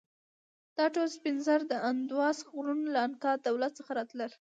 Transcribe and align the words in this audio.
دا 0.77 0.85
ټول 0.95 1.07
سپین 1.17 1.35
زر 1.45 1.61
د 1.71 1.73
اندوس 1.89 2.37
غرونو 2.53 2.85
له 2.93 2.99
انکا 3.07 3.31
دولت 3.47 3.71
څخه 3.79 3.91
راتلل. 3.99 4.31